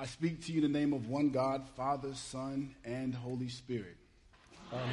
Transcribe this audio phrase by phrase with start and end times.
[0.00, 3.96] I speak to you in the name of one God, Father, Son, and Holy Spirit.
[4.72, 4.84] Amen.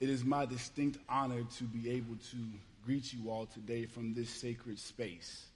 [0.00, 2.36] It is my distinct honor to be able to
[2.84, 5.46] greet you all today from this sacred space.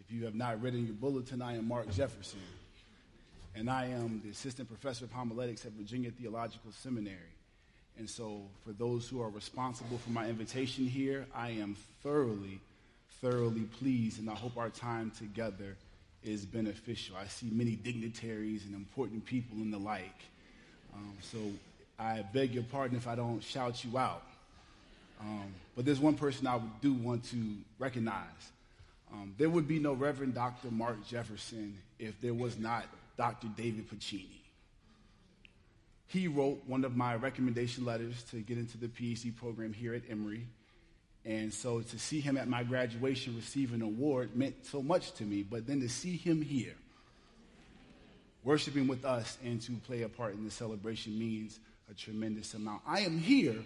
[0.00, 2.40] If you have not read in your bulletin, I am Mark Jefferson,
[3.54, 7.35] and I am the assistant professor of homiletics at Virginia Theological Seminary.
[7.98, 12.60] And so, for those who are responsible for my invitation here, I am thoroughly,
[13.22, 15.76] thoroughly pleased, and I hope our time together
[16.22, 17.16] is beneficial.
[17.16, 20.20] I see many dignitaries and important people and the like.
[20.94, 21.38] Um, so,
[21.98, 24.22] I beg your pardon if I don't shout you out.
[25.18, 27.38] Um, but there's one person I do want to
[27.78, 28.50] recognize.
[29.10, 30.70] Um, there would be no Reverend Dr.
[30.70, 32.84] Mark Jefferson if there was not
[33.16, 33.48] Dr.
[33.56, 34.45] David Pacini
[36.08, 40.02] he wrote one of my recommendation letters to get into the PhD program here at
[40.08, 40.46] Emory.
[41.24, 45.24] And so to see him at my graduation receive an award meant so much to
[45.24, 46.74] me, but then to see him here,
[48.44, 51.58] worshiping with us and to play a part in the celebration means
[51.90, 52.82] a tremendous amount.
[52.86, 53.56] I am here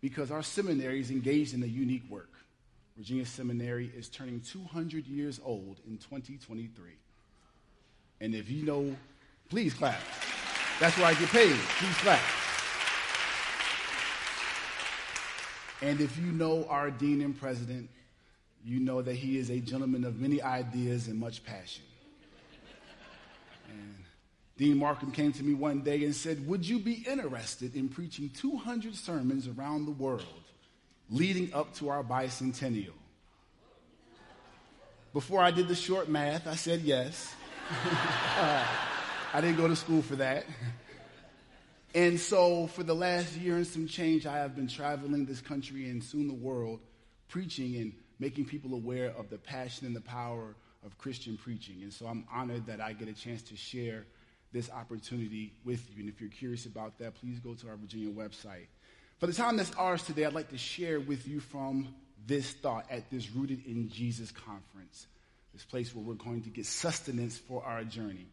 [0.00, 2.30] because our seminary is engaged in a unique work.
[2.96, 6.90] Virginia Seminary is turning 200 years old in 2023.
[8.20, 8.94] And if you know,
[9.48, 10.00] please clap.
[10.80, 11.54] That's where I get paid.
[11.54, 12.20] Please clap.
[15.82, 17.90] And if you know our dean and president,
[18.64, 21.82] you know that he is a gentleman of many ideas and much passion.
[23.68, 23.96] And
[24.56, 28.30] Dean Markham came to me one day and said, Would you be interested in preaching
[28.30, 30.22] 200 sermons around the world
[31.10, 32.94] leading up to our bicentennial?
[35.12, 37.34] Before I did the short math, I said yes.
[39.34, 40.44] I didn't go to school for that.
[41.94, 45.88] And so, for the last year and some change, I have been traveling this country
[45.88, 46.80] and soon the world,
[47.28, 51.82] preaching and making people aware of the passion and the power of Christian preaching.
[51.82, 54.04] And so, I'm honored that I get a chance to share
[54.52, 56.00] this opportunity with you.
[56.00, 58.66] And if you're curious about that, please go to our Virginia website.
[59.18, 61.94] For the time that's ours today, I'd like to share with you from
[62.26, 65.06] this thought at this Rooted in Jesus conference,
[65.54, 68.26] this place where we're going to get sustenance for our journey.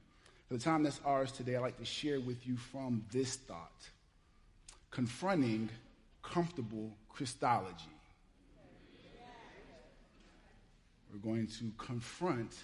[0.49, 3.87] For the time that's ours today, I'd like to share with you from this thought
[4.89, 5.69] confronting
[6.23, 7.85] comfortable Christology.
[11.13, 12.55] We're going to confront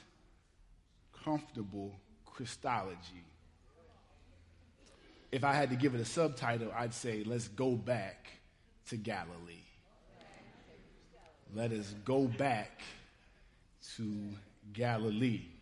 [1.24, 1.94] comfortable
[2.26, 3.24] Christology.
[5.32, 8.30] If I had to give it a subtitle, I'd say, Let's go back
[8.90, 9.62] to Galilee.
[11.54, 12.82] Let us go back
[13.96, 14.30] to
[14.74, 15.55] Galilee.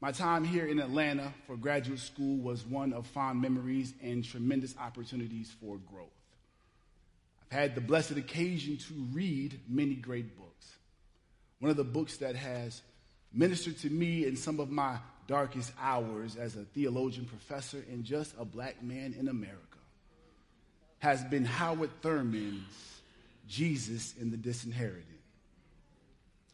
[0.00, 4.76] My time here in Atlanta for graduate school was one of fond memories and tremendous
[4.78, 6.06] opportunities for growth.
[7.42, 10.72] I've had the blessed occasion to read many great books.
[11.58, 12.82] One of the books that has
[13.32, 18.34] ministered to me in some of my darkest hours as a theologian professor and just
[18.38, 19.58] a black man in America
[21.00, 23.00] has been Howard Thurman's
[23.48, 25.17] Jesus and the Disinherited.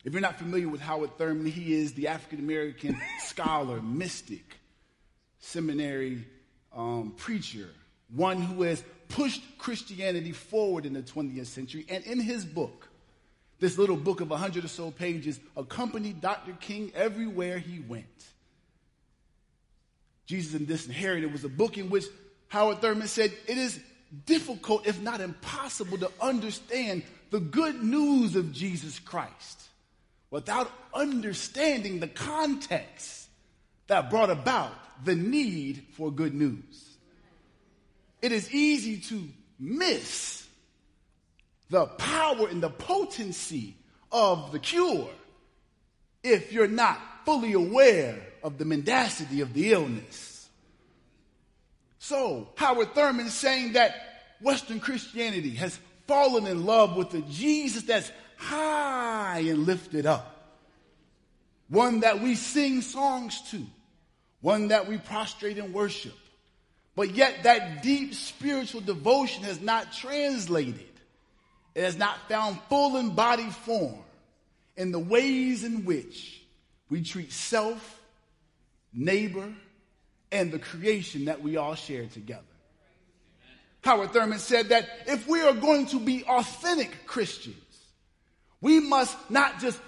[0.04, 4.58] If you're not familiar with Howard Thurman, he is the African American scholar, mystic,
[5.38, 6.26] seminary
[6.74, 7.70] um, preacher,
[8.14, 11.86] one who has pushed Christianity forward in the 20th century.
[11.88, 12.88] And in his book,
[13.60, 16.52] this little book of 100 or so pages accompanied Dr.
[16.60, 18.04] King everywhere he went.
[20.26, 22.04] Jesus and Disinherited was a book in which
[22.48, 23.80] Howard Thurman said it is
[24.26, 29.64] difficult, if not impossible, to understand the good news of Jesus Christ
[30.34, 33.28] without understanding the context
[33.86, 34.72] that brought about
[35.04, 36.96] the need for good news.
[38.20, 39.28] It is easy to
[39.60, 40.44] miss
[41.70, 43.76] the power and the potency
[44.10, 45.08] of the cure
[46.24, 50.48] if you're not fully aware of the mendacity of the illness.
[52.00, 53.94] So, Howard Thurman saying that
[54.40, 55.78] Western Christianity has
[56.08, 58.10] fallen in love with the Jesus that's
[58.44, 60.30] high and lifted up.
[61.68, 63.62] One that we sing songs to,
[64.40, 66.14] one that we prostrate and worship.
[66.96, 70.86] But yet that deep spiritual devotion has not translated.
[71.74, 73.98] It has not found full embodied form
[74.76, 76.40] in the ways in which
[76.88, 78.00] we treat self,
[78.92, 79.52] neighbor,
[80.30, 82.42] and the creation that we all share together.
[83.82, 87.56] Howard Thurman said that if we are going to be authentic Christians,
[88.64, 89.78] we must not just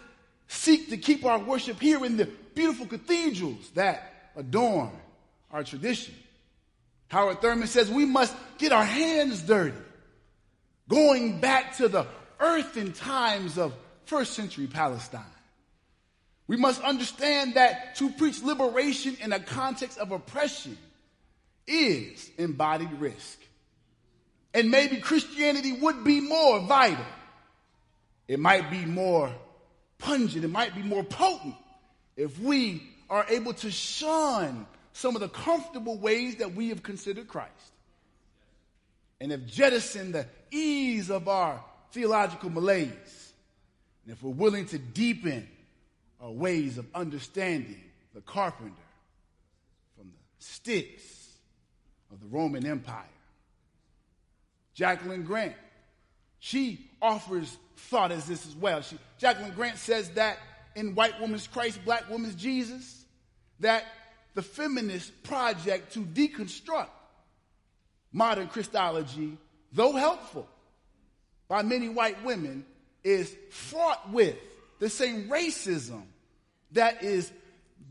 [0.48, 4.90] seek to keep our worship here in the beautiful cathedrals that adorn
[5.50, 6.14] our tradition.
[7.08, 9.78] Howard Thurman says we must get our hands dirty,
[10.90, 12.06] going back to the
[12.38, 13.72] earth in times of
[14.04, 15.22] first century Palestine.
[16.46, 20.76] We must understand that to preach liberation in a context of oppression
[21.66, 23.38] is embodied risk.
[24.52, 27.06] And maybe Christianity would be more vital.
[28.28, 29.32] It might be more
[29.98, 30.44] pungent.
[30.44, 31.54] It might be more potent
[32.16, 37.28] if we are able to shun some of the comfortable ways that we have considered
[37.28, 37.52] Christ.
[39.20, 41.62] And if jettison the ease of our
[41.92, 43.32] theological malaise,
[44.04, 45.48] and if we're willing to deepen
[46.20, 47.80] our ways of understanding
[48.14, 48.72] the carpenter
[49.96, 51.02] from the sticks
[52.10, 53.04] of the Roman Empire.
[54.76, 55.54] Jacquelyn Grant,
[56.38, 58.80] she offers thought is this as well.
[58.80, 60.38] She, Jacquelyn Grant says that
[60.74, 63.04] in White Woman's Christ, Black Woman's Jesus,
[63.60, 63.84] that
[64.34, 66.88] the feminist project to deconstruct
[68.12, 69.36] modern Christology,
[69.72, 70.48] though helpful
[71.48, 72.64] by many white women,
[73.04, 74.36] is fraught with
[74.78, 76.02] the same racism
[76.72, 77.30] that is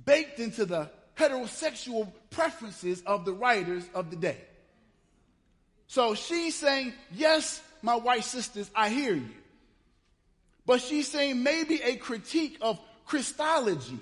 [0.05, 4.37] baked into the heterosexual preferences of the writers of the day.
[5.87, 9.29] So she's saying, yes, my white sisters, I hear you.
[10.65, 13.99] But she's saying maybe a critique of Christology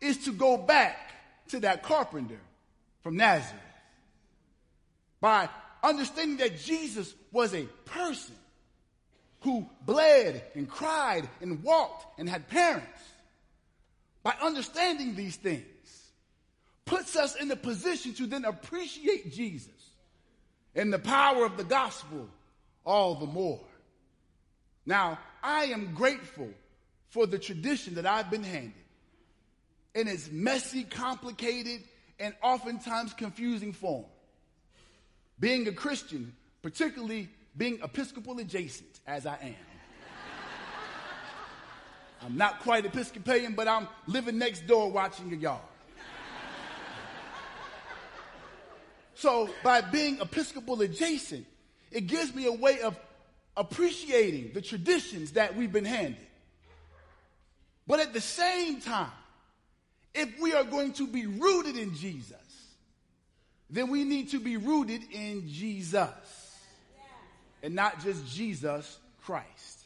[0.00, 0.96] is to go back
[1.48, 2.40] to that carpenter
[3.02, 3.62] from Nazareth
[5.20, 5.48] by
[5.82, 8.34] understanding that Jesus was a person
[9.40, 12.86] who bled and cried and walked and had parents.
[14.22, 15.64] By understanding these things,
[16.84, 19.68] puts us in the position to then appreciate Jesus
[20.74, 22.28] and the power of the gospel
[22.84, 23.60] all the more.
[24.84, 26.50] Now, I am grateful
[27.08, 28.72] for the tradition that I've been handed
[29.94, 31.82] in its messy, complicated,
[32.18, 34.04] and oftentimes confusing form.
[35.38, 39.54] Being a Christian, particularly being Episcopal adjacent, as I am.
[42.22, 45.62] I'm not quite Episcopalian, but I'm living next door watching your yard.
[49.14, 51.46] so, by being Episcopal adjacent,
[51.90, 52.96] it gives me a way of
[53.56, 56.26] appreciating the traditions that we've been handed.
[57.86, 59.10] But at the same time,
[60.14, 62.36] if we are going to be rooted in Jesus,
[63.68, 66.08] then we need to be rooted in Jesus
[67.62, 69.84] and not just Jesus Christ.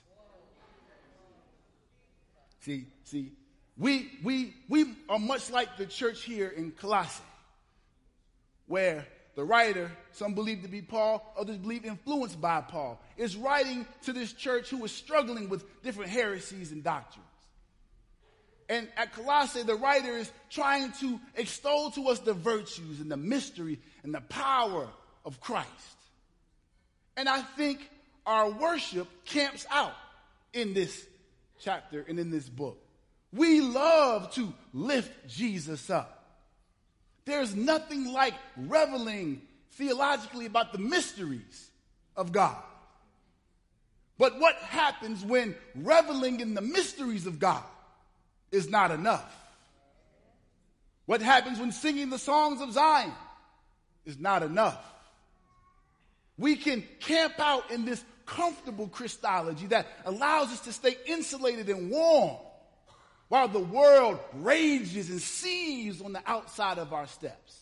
[2.61, 3.33] See, see,
[3.77, 7.23] we, we, we are much like the church here in Colossae,
[8.67, 13.87] where the writer, some believe to be Paul, others believe influenced by Paul, is writing
[14.03, 17.27] to this church who is struggling with different heresies and doctrines.
[18.69, 23.17] And at Colossae, the writer is trying to extol to us the virtues and the
[23.17, 24.89] mystery and the power
[25.25, 25.69] of Christ.
[27.17, 27.89] And I think
[28.25, 29.95] our worship camps out
[30.53, 31.07] in this
[31.61, 32.79] chapter and in this book.
[33.33, 36.24] We love to lift Jesus up.
[37.26, 39.43] There's nothing like reveling
[39.73, 41.71] theologically about the mysteries
[42.17, 42.62] of God.
[44.19, 47.62] But what happens when reveling in the mysteries of God
[48.53, 49.35] is not enough?
[51.06, 53.12] What happens when singing the songs of Zion
[54.06, 54.81] is not enough?
[56.38, 61.91] We can camp out in this comfortable Christology that allows us to stay insulated and
[61.91, 62.39] warm
[63.34, 67.58] while the world rages and seethes on the outside of our steps.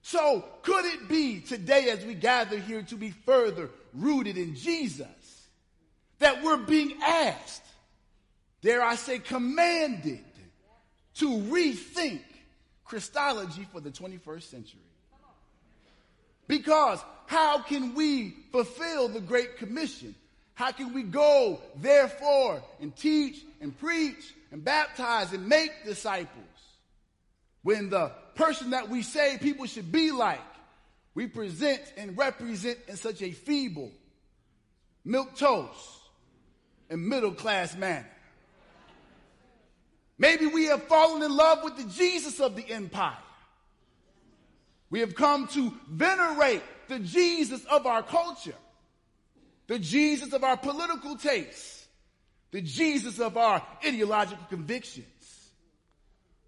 [0.00, 5.46] So, could it be today, as we gather here to be further rooted in Jesus,
[6.20, 7.60] that we're being asked,
[8.62, 10.24] dare I say, commanded
[11.16, 12.22] to rethink
[12.86, 14.80] Christology for the 21st century?
[16.46, 20.14] Because how can we fulfill the Great Commission?
[20.54, 26.44] How can we go, therefore, and teach and preach and baptize and make disciples.
[27.62, 30.40] When the person that we say people should be like,
[31.14, 33.90] we present and represent in such a feeble,
[35.04, 35.98] milk toast,
[36.88, 38.08] and middle class manner?
[40.18, 43.16] Maybe we have fallen in love with the Jesus of the empire.
[44.90, 48.56] We have come to venerate the Jesus of our culture,
[49.66, 51.79] the Jesus of our political tastes,
[52.50, 55.06] the Jesus of our ideological convictions.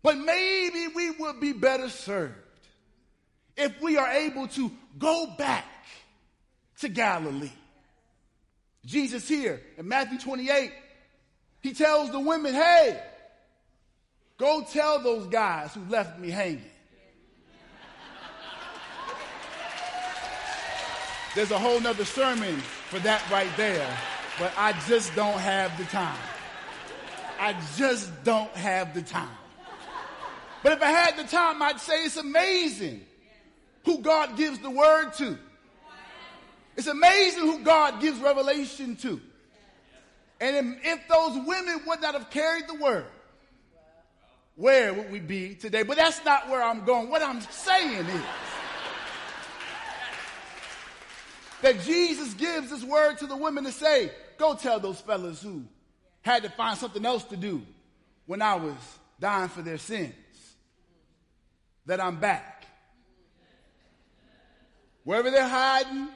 [0.03, 2.35] But maybe we would be better served
[3.57, 5.67] if we are able to go back
[6.81, 7.53] to Galilee.
[8.85, 10.73] Jesus here in Matthew 28,
[11.61, 13.01] he tells the women, hey,
[14.39, 16.65] go tell those guys who left me hanging.
[21.37, 22.57] There's a whole nother sermon
[22.91, 23.97] for that right there.
[24.39, 26.19] But I just don't have the time.
[27.39, 29.29] I just don't have the time.
[30.63, 33.05] But if I had the time, I'd say it's amazing
[33.85, 35.37] who God gives the word to.
[36.77, 39.21] It's amazing who God gives revelation to.
[40.41, 43.07] And if those women would not have carried the word,
[44.57, 45.83] where would we be today?
[45.83, 47.11] But that's not where I'm going.
[47.11, 48.23] What I'm saying is
[51.63, 55.65] that Jesus gives this word to the women to say, go tell those fellas who
[56.23, 57.63] had to find something else to do
[58.27, 58.75] when I was
[59.19, 60.15] dying for their sins
[61.87, 62.67] that I'm back.
[65.05, 66.09] Wherever they're hiding,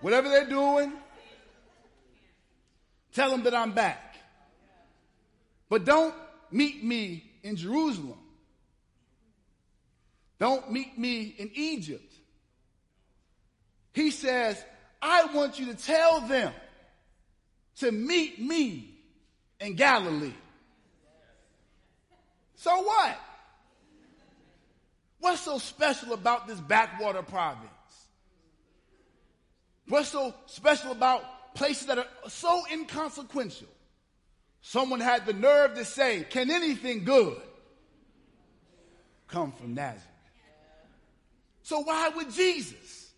[0.00, 0.92] whatever they're doing,
[3.12, 4.16] tell them that I'm back.
[5.68, 6.14] But don't
[6.50, 8.18] meet me in Jerusalem.
[10.38, 12.12] Don't meet me in Egypt.
[13.92, 14.62] He says,
[15.08, 16.52] I want you to tell them
[17.76, 18.90] to meet me
[19.60, 20.34] in Galilee.
[22.56, 23.16] So what?
[25.20, 27.70] What's so special about this backwater province?
[29.86, 33.68] What's so special about places that are so inconsequential?
[34.60, 37.40] Someone had the nerve to say, Can anything good
[39.28, 40.02] come from Nazareth?
[41.62, 43.12] So, why would Jesus,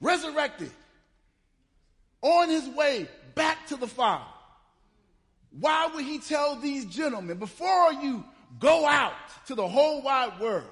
[0.00, 0.72] resurrected,
[2.22, 4.24] on his way back to the Father,
[5.58, 8.24] why would he tell these gentlemen, before you
[8.58, 9.12] go out
[9.46, 10.66] to the whole wide world,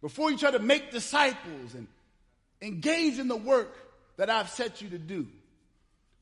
[0.00, 1.86] before you try to make disciples and
[2.60, 3.76] engage in the work
[4.16, 5.26] that I've set you to do,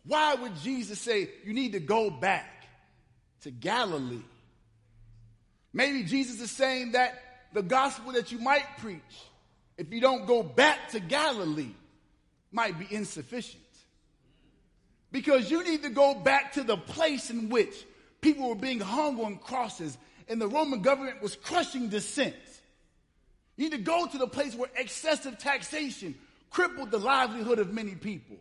[0.04, 2.66] why would Jesus say you need to go back
[3.42, 4.22] to Galilee?
[5.72, 9.00] Maybe Jesus is saying that the gospel that you might preach,
[9.76, 11.74] if you don't go back to Galilee,
[12.52, 13.62] might be insufficient.
[15.12, 17.74] Because you need to go back to the place in which
[18.20, 19.96] people were being hung on crosses
[20.28, 22.34] and the Roman government was crushing dissent.
[23.56, 26.14] You need to go to the place where excessive taxation
[26.50, 28.36] crippled the livelihood of many people.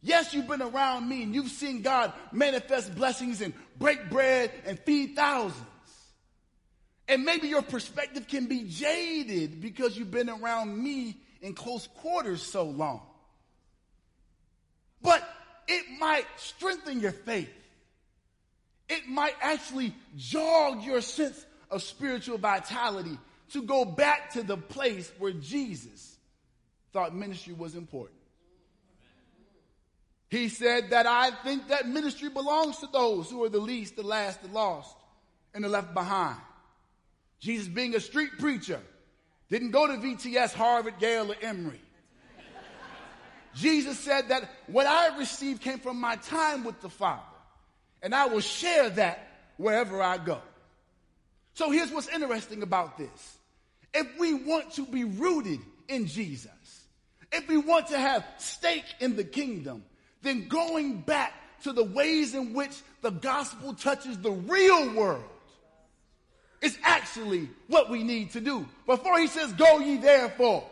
[0.00, 4.78] Yes, you've been around me and you've seen God manifest blessings and break bread and
[4.80, 5.66] feed thousands.
[7.08, 12.42] And maybe your perspective can be jaded because you've been around me in close quarters
[12.42, 13.02] so long.
[15.02, 15.28] But
[15.72, 17.50] it might strengthen your faith.
[18.88, 23.18] It might actually jog your sense of spiritual vitality
[23.52, 26.16] to go back to the place where Jesus
[26.92, 28.18] thought ministry was important.
[30.28, 34.02] He said that I think that ministry belongs to those who are the least, the
[34.02, 34.94] last, the lost,
[35.54, 36.38] and the left behind.
[37.40, 38.80] Jesus, being a street preacher,
[39.50, 41.80] didn't go to VTS, Harvard, Yale, or Emory.
[43.54, 47.22] Jesus said that what I received came from my time with the Father,
[48.02, 50.40] and I will share that wherever I go.
[51.54, 53.38] So here's what's interesting about this
[53.94, 56.50] if we want to be rooted in Jesus,
[57.30, 59.84] if we want to have stake in the kingdom,
[60.22, 61.32] then going back
[61.62, 65.24] to the ways in which the gospel touches the real world
[66.60, 68.66] is actually what we need to do.
[68.86, 70.64] Before he says, Go ye therefore,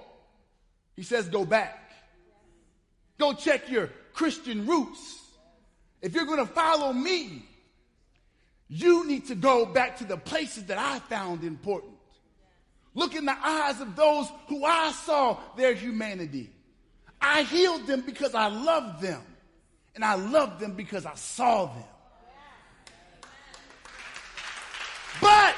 [0.97, 1.80] he says, Go back.
[3.21, 5.21] Go check your Christian roots.
[6.01, 7.45] If you're going to follow me,
[8.67, 11.93] you need to go back to the places that I found important.
[12.95, 16.51] Look in the eyes of those who I saw their humanity.
[17.21, 19.21] I healed them because I loved them.
[19.95, 21.85] And I loved them because I saw them.
[25.21, 25.55] But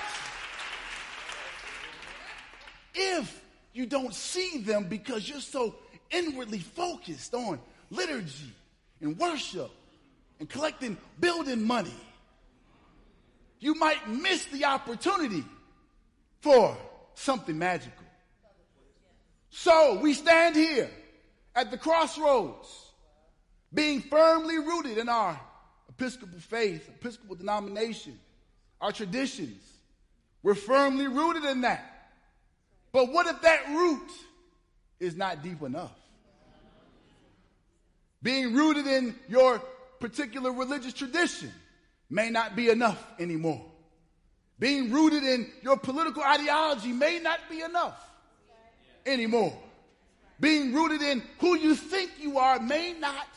[2.92, 3.40] if
[3.72, 5.76] you don't see them because you're so
[6.12, 8.52] inwardly focused on liturgy
[9.00, 9.70] and worship
[10.38, 11.94] and collecting building money,
[13.58, 15.44] you might miss the opportunity
[16.40, 16.76] for
[17.14, 18.04] something magical.
[19.50, 20.90] So we stand here
[21.54, 22.68] at the crossroads,
[23.72, 25.38] being firmly rooted in our
[25.88, 28.18] Episcopal faith, Episcopal denomination,
[28.80, 29.62] our traditions.
[30.42, 32.10] We're firmly rooted in that.
[32.92, 34.10] But what if that root
[34.98, 35.92] is not deep enough?
[38.22, 39.60] Being rooted in your
[39.98, 41.52] particular religious tradition
[42.08, 43.64] may not be enough anymore.
[44.58, 47.98] Being rooted in your political ideology may not be enough
[49.04, 49.56] anymore.
[50.38, 53.28] Being rooted in who you think you are may not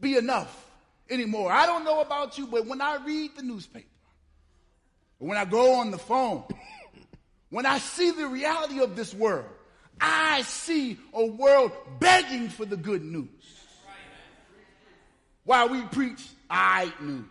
[0.00, 0.70] be enough
[1.10, 1.50] anymore.
[1.50, 3.86] I don't know about you, but when I read the newspaper,
[5.18, 6.44] when I go on the phone,
[7.50, 9.46] when I see the reality of this world,
[10.00, 13.57] I see a world begging for the good news.
[15.48, 17.24] While we preach I news.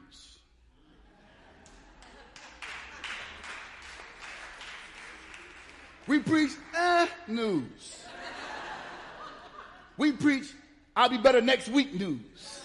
[6.07, 8.05] We preach eh news.
[9.97, 10.51] We preach
[10.95, 12.63] I'll be better next week news.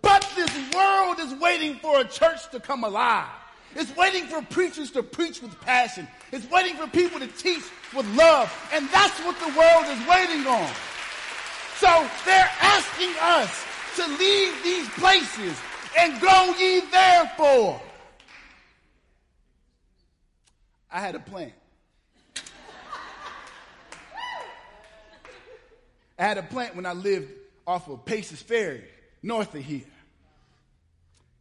[0.00, 3.26] But this world is waiting for a church to come alive.
[3.74, 6.06] It's waiting for preachers to preach with passion.
[6.30, 7.64] It's waiting for people to teach
[7.96, 8.48] with love.
[8.72, 10.70] And that's what the world is waiting on.
[11.78, 13.67] So they're asking us
[13.98, 15.58] to leave these places
[15.98, 17.80] and go ye therefore.
[20.90, 21.52] I had a plan.
[26.18, 27.30] I had a plant when I lived
[27.66, 28.84] off of Paces Ferry,
[29.22, 29.82] north of here.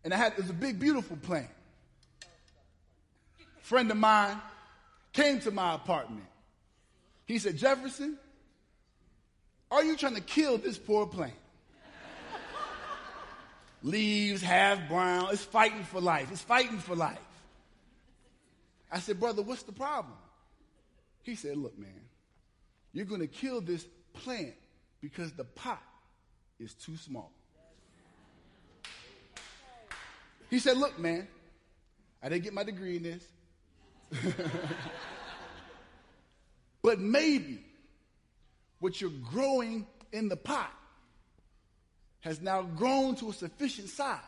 [0.03, 1.49] And I had, it was a big, beautiful plant.
[3.39, 4.37] A friend of mine
[5.13, 6.25] came to my apartment.
[7.25, 8.17] He said, Jefferson,
[9.69, 11.33] are you trying to kill this poor plant?
[13.84, 16.31] Leaves, half brown, it's fighting for life.
[16.31, 17.17] It's fighting for life.
[18.91, 20.15] I said, brother, what's the problem?
[21.24, 21.89] He said, look, man,
[22.93, 24.53] you're going to kill this plant
[25.01, 25.81] because the pot
[26.60, 27.31] is too small.
[30.50, 31.27] He said, Look, man,
[32.24, 33.24] I didn't get my degree in this.
[36.81, 37.63] but maybe
[38.79, 40.72] what you're growing in the pot
[42.21, 44.19] has now grown to a sufficient size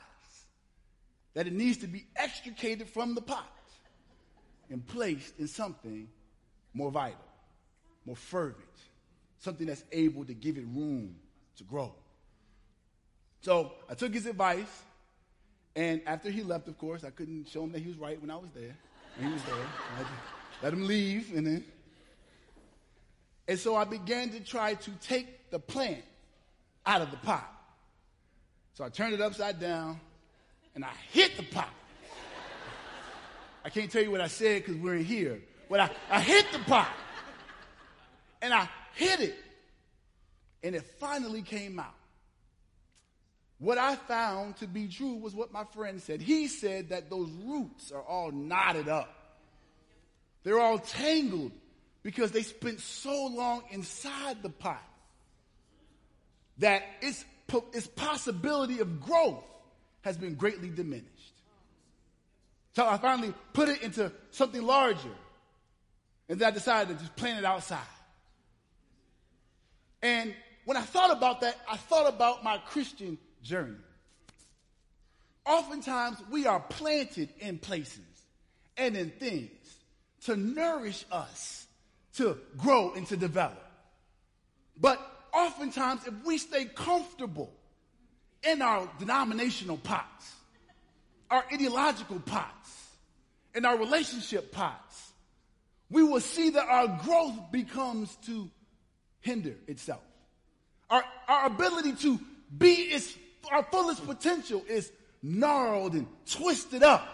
[1.33, 3.51] that it needs to be extricated from the pot
[4.69, 6.07] and placed in something
[6.73, 7.17] more vital,
[8.05, 8.63] more fervent,
[9.39, 11.15] something that's able to give it room
[11.57, 11.93] to grow.
[13.41, 14.83] So I took his advice,
[15.75, 18.29] and after he left, of course, I couldn't show him that he was right when
[18.29, 18.75] I was there.
[19.19, 19.55] He was there.
[19.55, 20.05] I
[20.63, 21.65] let him leave, and then.
[23.47, 26.03] And so I began to try to take the plant
[26.85, 27.49] out of the pot.
[28.73, 29.99] So I turned it upside down,
[30.75, 31.69] and I hit the pot.
[33.63, 36.45] I can't tell you what I said because we're in here, but I, I hit
[36.51, 36.89] the pot.
[38.41, 39.35] And I hit it.
[40.63, 41.93] And it finally came out.
[43.59, 46.21] What I found to be true was what my friend said.
[46.21, 49.13] He said that those roots are all knotted up.
[50.43, 51.51] They're all tangled
[52.01, 54.81] because they spent so long inside the pot
[56.59, 57.25] that its,
[57.73, 59.43] its possibility of growth
[60.01, 61.07] has been greatly diminished.
[62.75, 65.09] So I finally put it into something larger.
[66.29, 67.79] And then I decided to just plant it outside.
[70.01, 70.33] And
[70.65, 73.75] when I thought about that, I thought about my Christian journey.
[75.45, 77.99] Oftentimes, we are planted in places
[78.77, 79.49] and in things
[80.25, 81.65] to nourish us,
[82.15, 83.65] to grow and to develop.
[84.79, 84.99] But
[85.33, 87.51] oftentimes, if we stay comfortable
[88.43, 90.33] in our denominational pots,
[91.29, 92.87] our ideological pots,
[93.55, 95.11] and our relationship pots,
[95.89, 98.49] we will see that our growth becomes to
[99.21, 100.01] hinder itself.
[100.89, 102.19] Our, our ability to
[102.55, 103.17] be its,
[103.51, 107.07] our fullest potential is gnarled and twisted up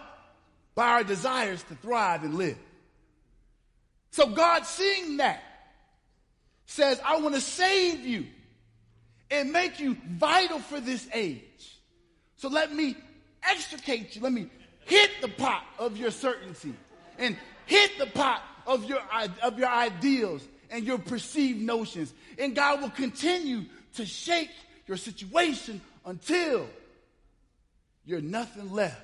[0.74, 2.58] by our desires to thrive and live.
[4.10, 5.42] So God seeing that
[6.66, 8.26] says, I want to save you
[9.30, 11.78] and make you vital for this age.
[12.36, 12.96] So let me
[13.42, 14.22] extricate you.
[14.22, 14.48] Let me
[14.84, 16.74] hit the pot of your certainty
[17.18, 19.00] and hit the pot of your,
[19.42, 22.12] of your ideals and your perceived notions.
[22.38, 24.50] And God will continue to shake
[24.86, 26.68] your situation until
[28.04, 29.00] you're nothing left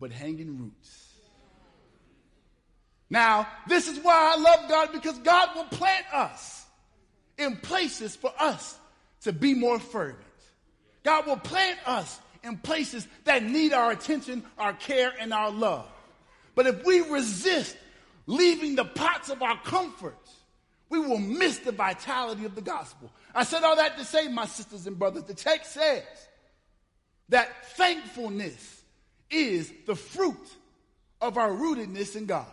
[0.00, 1.06] but hanging roots.
[3.08, 6.59] Now, this is why I love God because God will plant us
[7.40, 8.78] in places for us
[9.22, 10.18] to be more fervent.
[11.02, 15.88] God will plant us in places that need our attention, our care, and our love.
[16.54, 17.76] But if we resist
[18.26, 20.40] leaving the pots of our comforts
[20.90, 23.10] we will miss the vitality of the gospel.
[23.32, 26.02] I said all that to say, my sisters and brothers, the text says
[27.28, 28.82] that thankfulness
[29.30, 30.36] is the fruit
[31.20, 32.50] of our rootedness in God.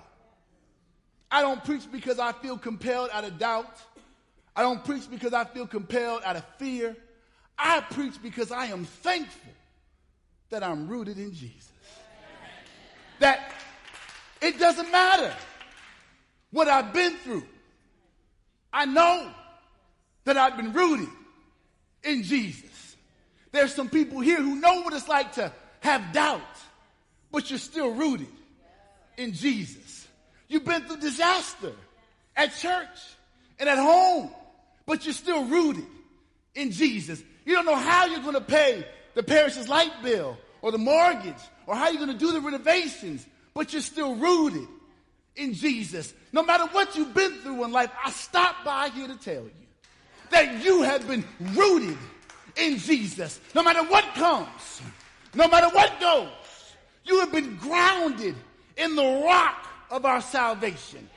[1.31, 3.75] I don't preach because I feel compelled out of doubt.
[4.57, 6.97] I don't preach because I feel compelled out of fear.
[7.59, 9.53] I preach because I am thankful
[10.49, 11.71] that I'm rooted in Jesus.
[13.19, 13.53] That
[14.41, 15.31] it doesn't matter
[16.49, 17.43] what I've been through.
[18.73, 19.31] I know
[20.23, 21.09] that I've been rooted
[22.03, 22.95] in Jesus.
[23.51, 26.41] There's some people here who know what it's like to have doubt,
[27.31, 28.27] but you're still rooted
[29.17, 30.07] in Jesus.
[30.47, 31.73] You've been through disaster
[32.35, 32.87] at church
[33.59, 34.29] and at home,
[34.87, 35.85] but you're still rooted
[36.55, 37.21] in Jesus.
[37.45, 41.35] You don't know how you're going to pay the parish's light bill or the mortgage
[41.67, 44.67] or how you're going to do the renovations, but you're still rooted
[45.35, 46.13] in Jesus.
[46.31, 49.51] No matter what you've been through in life, I stopped by here to tell you
[50.31, 51.23] that you have been
[51.53, 51.97] rooted
[52.55, 53.39] in Jesus.
[53.53, 54.81] No matter what comes,
[55.35, 56.29] no matter what goes,
[57.05, 58.35] you have been grounded
[58.77, 61.09] in the rock of our salvation.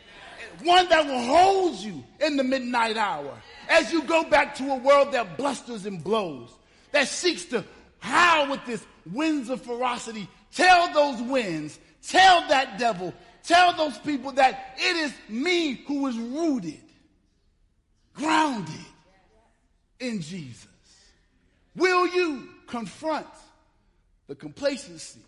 [0.65, 4.77] One that will hold you in the midnight hour as you go back to a
[4.77, 6.51] world that blusters and blows,
[6.91, 7.65] that seeks to
[8.01, 10.29] howl with this winds of ferocity.
[10.53, 16.19] Tell those winds, tell that devil, tell those people that it is me who is
[16.19, 16.81] rooted,
[18.15, 18.75] grounded
[20.01, 20.67] in Jesus.
[21.77, 23.27] Will you confront
[24.27, 25.21] the complacency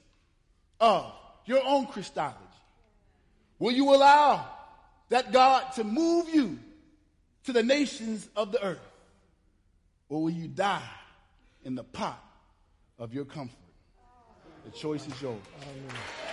[0.81, 1.13] of
[1.47, 2.39] your own Christology?
[3.61, 4.49] Will you allow
[5.11, 6.59] that God to move you
[7.45, 8.87] to the nations of the earth?
[10.09, 10.83] Or will you die
[11.65, 12.23] in the pot
[12.99, 13.57] of your comfort?
[14.65, 15.41] The choice is yours.
[15.63, 16.32] Amen.